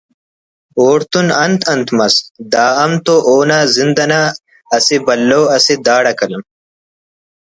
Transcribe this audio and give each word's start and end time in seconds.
اوڑتون 0.79 1.27
انت 1.43 1.61
انت 1.73 1.87
مس 1.97 2.15
دا 2.53 2.65
ہم 2.79 2.91
تو 3.05 3.15
اونا 3.29 3.59
زند 3.75 3.97
انا 4.05 4.21
اسہ 4.75 4.97
پلّو 5.05 5.41
اسے 5.55 5.73
داڑا 5.85 6.11
قلم 6.19 6.43